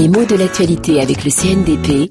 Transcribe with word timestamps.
Les 0.00 0.08
mots 0.08 0.24
de 0.24 0.34
l'actualité 0.34 0.98
avec 0.98 1.24
le 1.24 1.30
CNDP. 1.30 2.10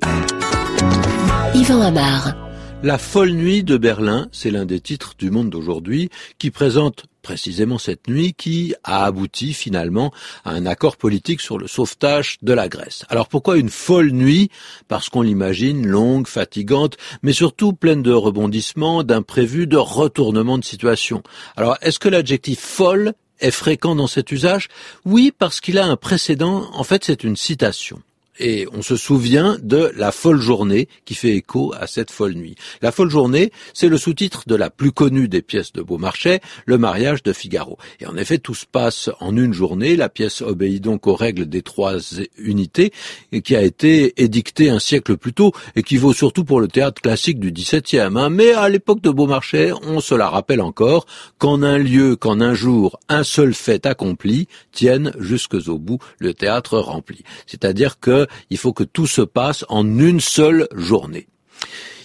Yvan 1.55 1.81
Amar. 1.81 2.35
La 2.83 2.99
folle 2.99 3.31
nuit 3.31 3.63
de 3.63 3.77
Berlin, 3.77 4.27
c'est 4.31 4.51
l'un 4.51 4.67
des 4.67 4.79
titres 4.79 5.15
du 5.17 5.31
Monde 5.31 5.49
d'aujourd'hui 5.49 6.11
qui 6.37 6.51
présente 6.51 7.05
précisément 7.23 7.79
cette 7.79 8.07
nuit 8.07 8.35
qui 8.37 8.75
a 8.83 9.05
abouti 9.05 9.53
finalement 9.53 10.13
à 10.45 10.51
un 10.51 10.67
accord 10.67 10.97
politique 10.97 11.41
sur 11.41 11.57
le 11.57 11.65
sauvetage 11.65 12.37
de 12.43 12.53
la 12.53 12.69
Grèce. 12.69 13.05
Alors 13.09 13.27
pourquoi 13.27 13.57
une 13.57 13.69
folle 13.69 14.11
nuit? 14.11 14.51
Parce 14.87 15.09
qu'on 15.09 15.23
l'imagine 15.23 15.87
longue, 15.87 16.27
fatigante, 16.27 16.95
mais 17.23 17.33
surtout 17.33 17.73
pleine 17.73 18.03
de 18.03 18.13
rebondissements, 18.13 19.01
d'imprévus, 19.01 19.65
de 19.65 19.77
retournements 19.77 20.59
de 20.59 20.63
situation. 20.63 21.23
Alors 21.57 21.75
est-ce 21.81 21.97
que 21.97 22.09
l'adjectif 22.09 22.59
folle 22.59 23.13
est 23.39 23.51
fréquent 23.51 23.95
dans 23.95 24.07
cet 24.07 24.31
usage? 24.31 24.67
Oui, 25.05 25.33
parce 25.37 25.61
qu'il 25.61 25.77
a 25.77 25.85
un 25.85 25.95
précédent. 25.95 26.69
En 26.73 26.83
fait, 26.83 27.03
c'est 27.05 27.23
une 27.23 27.35
citation 27.35 28.01
et 28.39 28.67
on 28.73 28.81
se 28.81 28.95
souvient 28.95 29.57
de 29.61 29.91
La 29.95 30.11
folle 30.11 30.39
journée 30.39 30.87
qui 31.05 31.13
fait 31.13 31.35
écho 31.35 31.73
à 31.79 31.87
cette 31.87 32.11
folle 32.11 32.33
nuit. 32.33 32.55
La 32.81 32.91
folle 32.91 33.09
journée, 33.09 33.51
c'est 33.73 33.89
le 33.89 33.97
sous-titre 33.97 34.43
de 34.47 34.55
la 34.55 34.69
plus 34.69 34.91
connue 34.91 35.27
des 35.27 35.41
pièces 35.41 35.73
de 35.73 35.81
Beaumarchais, 35.81 36.39
Le 36.65 36.77
mariage 36.77 37.23
de 37.23 37.33
Figaro. 37.33 37.77
Et 37.99 38.05
en 38.05 38.15
effet, 38.15 38.37
tout 38.37 38.55
se 38.55 38.65
passe 38.65 39.09
en 39.19 39.35
une 39.35 39.53
journée. 39.53 39.95
La 39.95 40.09
pièce 40.09 40.41
obéit 40.41 40.81
donc 40.81 41.07
aux 41.07 41.15
règles 41.15 41.47
des 41.47 41.61
trois 41.61 41.97
unités 42.37 42.91
et 43.31 43.41
qui 43.41 43.55
a 43.55 43.61
été 43.61 44.21
édictée 44.21 44.69
un 44.69 44.79
siècle 44.79 45.17
plus 45.17 45.33
tôt 45.33 45.51
et 45.75 45.83
qui 45.83 45.97
vaut 45.97 46.13
surtout 46.13 46.43
pour 46.43 46.61
le 46.61 46.67
théâtre 46.67 47.01
classique 47.01 47.39
du 47.39 47.51
XVIIe. 47.51 48.15
Hein. 48.15 48.29
Mais 48.29 48.53
à 48.53 48.69
l'époque 48.69 49.01
de 49.01 49.09
Beaumarchais, 49.09 49.71
on 49.83 49.99
se 49.99 50.15
la 50.15 50.29
rappelle 50.29 50.61
encore, 50.61 51.05
qu'en 51.37 51.63
un 51.63 51.77
lieu, 51.77 52.15
qu'en 52.15 52.39
un 52.41 52.53
jour, 52.53 52.99
un 53.09 53.23
seul 53.23 53.53
fait 53.53 53.85
accompli 53.85 54.47
tienne 54.71 55.11
jusqu'au 55.19 55.77
bout 55.77 55.99
le 56.19 56.33
théâtre 56.33 56.77
rempli. 56.77 57.23
C'est-à-dire 57.45 57.99
que 57.99 58.27
il 58.49 58.57
faut 58.57 58.73
que 58.73 58.83
tout 58.83 59.07
se 59.07 59.21
passe 59.21 59.65
en 59.69 59.85
une 59.99 60.19
seule 60.19 60.67
journée. 60.73 61.27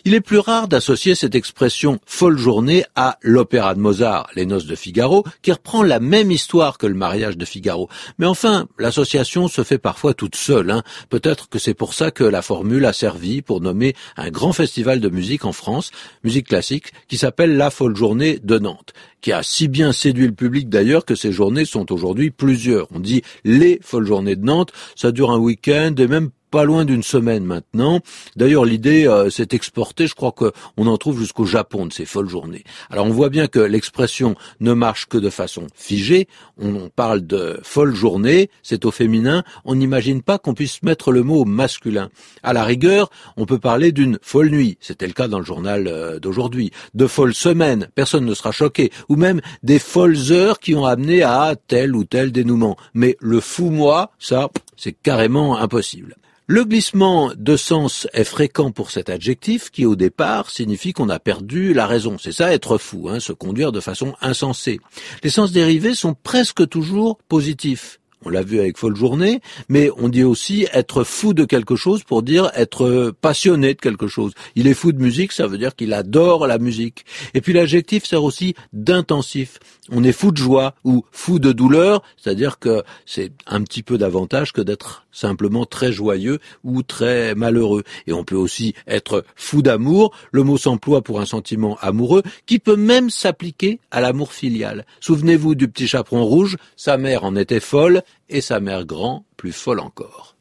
Il 0.07 0.13
est 0.13 0.21
plus 0.21 0.39
rare 0.39 0.69
d'associer 0.69 1.15
cette 1.15 1.35
expression 1.35 1.99
folle 2.05 2.37
journée 2.37 2.85
à 2.95 3.17
l'opéra 3.23 3.75
de 3.75 3.81
Mozart, 3.81 4.29
Les 4.37 4.45
Noces 4.45 4.67
de 4.67 4.75
Figaro, 4.75 5.25
qui 5.41 5.51
reprend 5.51 5.83
la 5.83 5.99
même 5.99 6.31
histoire 6.31 6.77
que 6.77 6.87
le 6.87 6.93
mariage 6.93 7.39
de 7.39 7.45
Figaro. 7.47 7.89
Mais 8.19 8.27
enfin, 8.27 8.69
l'association 8.79 9.49
se 9.49 9.65
fait 9.65 9.79
parfois 9.79 10.13
toute 10.13 10.37
seule. 10.37 10.71
Hein. 10.71 10.83
Peut-être 11.09 11.49
que 11.49 11.59
c'est 11.59 11.73
pour 11.73 11.95
ça 11.95 12.11
que 12.11 12.23
la 12.23 12.43
formule 12.43 12.85
a 12.85 12.93
servi 12.93 13.41
pour 13.41 13.63
nommer 13.63 13.95
un 14.19 14.29
grand 14.29 14.53
festival 14.53 15.01
de 15.01 15.09
musique 15.09 15.47
en 15.47 15.53
France, 15.53 15.91
musique 16.23 16.49
classique, 16.49 16.93
qui 17.09 17.17
s'appelle 17.17 17.57
La 17.57 17.71
Folle 17.71 17.97
Journée 17.97 18.39
de 18.45 18.59
Nantes, 18.59 18.93
qui 19.23 19.33
a 19.33 19.43
si 19.43 19.69
bien 19.69 19.93
séduit 19.93 20.27
le 20.27 20.35
public 20.35 20.69
d'ailleurs 20.69 21.07
que 21.07 21.15
ces 21.15 21.33
journées 21.33 21.65
sont 21.65 21.91
aujourd'hui 21.91 22.31
plusieurs. 22.31 22.89
On 22.93 23.01
dit 23.01 23.23
les 23.45 23.81
Folles 23.83 24.07
Journées 24.07 24.37
de 24.37 24.45
Nantes, 24.45 24.73
ça 24.97 25.13
dure 25.13 25.31
un 25.31 25.39
week-end 25.39 25.95
et 25.97 26.09
même 26.09 26.29
pas 26.55 26.63
loin 26.63 26.85
d'une 26.85 27.03
semaine 27.03 27.45
maintenant. 27.45 27.99
D'ailleurs, 28.37 28.65
l'idée 28.65 29.09
euh, 29.09 29.29
s'est 29.29 29.49
exportée, 29.51 30.07
je 30.07 30.15
crois 30.15 30.31
qu'on 30.31 30.87
en 30.87 30.97
trouve 30.99 31.19
jusqu'au 31.19 31.47
Japon 31.47 31.85
de 31.85 31.93
ces 31.93 32.05
folles 32.05 32.29
journées. 32.29 32.63
Alors 32.91 33.07
on 33.07 33.11
voit 33.11 33.29
bien 33.29 33.49
que 33.49 33.59
l'expression 33.59 34.37
ne 34.61 34.73
marche 34.73 35.07
que 35.07 35.19
de 35.19 35.31
façon 35.31 35.67
figée. 35.75 36.29
On 36.57 36.91
parle 36.91 37.27
de 37.27 37.59
folle 37.65 37.93
journée, 37.97 38.51
c'est 38.63 38.85
au 38.85 38.93
féminin. 38.93 39.43
On 39.65 39.75
n'imagine 39.75 40.23
pas 40.23 40.39
qu'on 40.39 40.55
puisse 40.55 40.81
mettre 40.85 41.11
le 41.11 41.25
mot 41.25 41.45
masculin. 41.45 42.09
À 42.45 42.53
la 42.53 42.63
rigueur, 42.63 43.11
on 43.37 43.47
peut 43.47 43.59
parler 43.59 43.91
d'une 43.91 44.21
folle 44.23 44.51
nuit. 44.51 44.79
C'était 44.79 45.09
le 45.09 45.13
cas 45.13 45.27
dans 45.27 45.41
le 45.41 45.45
journal 45.45 45.89
euh, 45.89 46.21
d'aujourd'hui. 46.21 46.71
De 46.95 47.09
folles 47.09 47.35
semaines, 47.35 47.89
personne 47.97 48.27
ne 48.27 48.35
sera 48.35 48.53
choqué. 48.53 48.93
Ou 49.09 49.17
même 49.17 49.41
des 49.65 49.81
folles 49.81 50.31
heures 50.31 50.61
qui 50.61 50.77
ont 50.77 50.87
amené 50.87 51.25
à 51.25 51.57
tel 51.67 51.97
ou 51.97 52.05
tel 52.05 52.31
dénouement. 52.31 52.77
Mais 52.95 53.17
le 53.19 53.41
fou 53.41 53.71
moi, 53.71 54.13
ça, 54.21 54.51
c'est 54.77 54.93
carrément 54.93 55.59
impossible. 55.59 56.15
Le 56.47 56.67
glissement 56.67 57.33
de 57.35 57.57
sens 57.57 58.07
est 58.13 58.23
fréquent 58.23 58.71
pour 58.71 58.91
cet 58.91 59.09
adjectif 59.09 59.71
qui 59.71 59.87
au 59.87 59.97
départ 59.97 60.51
signifie 60.51 60.93
qu'on 60.93 61.09
a 61.09 61.19
perdu 61.19 61.73
la 61.73 61.87
raison. 61.87 62.19
C'est 62.19 62.33
ça 62.33 62.53
être 62.53 62.77
fou, 62.77 63.09
hein, 63.09 63.19
se 63.19 63.33
conduire 63.33 63.73
de 63.73 63.81
façon 63.81 64.15
insensée. 64.21 64.79
Les 65.23 65.31
sens 65.31 65.53
dérivés 65.53 65.95
sont 65.95 66.13
presque 66.13 66.69
toujours 66.69 67.17
positifs. 67.31 67.99
On 68.25 68.31
l'a 68.31 68.43
vu 68.43 68.59
avec 68.59 68.79
Folle 68.79 68.97
Journée, 68.97 69.41
mais 69.69 69.91
on 69.99 70.09
dit 70.09 70.25
aussi 70.25 70.67
être 70.73 71.05
fou 71.05 71.35
de 71.35 71.45
quelque 71.45 71.77
chose 71.77 72.05
pour 72.05 72.23
dire 72.23 72.51
être 72.55 73.13
passionné 73.21 73.75
de 73.75 73.81
quelque 73.81 74.07
chose. 74.07 74.33
Il 74.57 74.67
est 74.67 74.75
fou 74.75 74.93
de 74.93 75.03
musique, 75.03 75.33
ça 75.33 75.47
veut 75.47 75.59
dire 75.59 75.77
qu'il 75.77 75.93
adore 75.93 76.47
la 76.47 76.59
musique. 76.59 77.05
Et 77.35 77.41
puis 77.41 77.53
l'adjectif 77.53 78.05
sert 78.05 78.25
aussi 78.25 78.55
d'intensif. 78.73 79.59
On 79.91 80.03
est 80.03 80.13
fou 80.13 80.33
de 80.33 80.39
joie 80.39 80.75
ou 80.85 81.05
fou 81.13 81.39
de 81.39 81.53
douleur, 81.53 82.03
c'est-à-dire 82.17 82.59
que 82.59 82.83
c'est 83.05 83.33
un 83.47 83.63
petit 83.63 83.83
peu 83.83 83.99
davantage 83.99 84.53
que 84.53 84.63
d'être 84.63 85.05
simplement 85.13 85.67
très 85.67 85.93
joyeux 85.93 86.39
ou 86.65 86.83
très 86.83 87.35
malheureux. 87.35 87.85
Et 88.07 88.13
on 88.13 88.25
peut 88.25 88.37
aussi 88.37 88.75
être 88.87 89.25
fou 89.37 89.61
d'amour. 89.61 90.15
Le 90.33 90.43
mot 90.43 90.57
s'emploie 90.57 91.03
pour 91.03 91.21
un 91.21 91.27
sentiment 91.27 91.77
amoureux 91.81 92.23
qui 92.47 92.59
peut 92.59 92.77
même 92.77 93.11
s'appliquer 93.11 93.81
à 93.91 94.01
l'amour 94.01 94.33
filial. 94.33 94.87
Souvenez-vous 95.01 95.55
du 95.55 95.69
petit 95.69 95.87
chaperon 95.87 96.25
rouge, 96.25 96.57
sa 96.77 96.97
mère 96.97 97.25
en 97.25 97.37
était 97.37 97.61
folle 97.61 98.03
et 98.29 98.41
sa 98.41 98.61
mère 98.61 98.85
grand 98.85 99.25
plus 99.37 99.53
folle 99.53 99.81
encore. 99.81 100.37